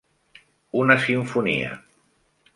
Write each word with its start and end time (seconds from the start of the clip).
Una 0.79 0.97
simfonia. 1.05 1.79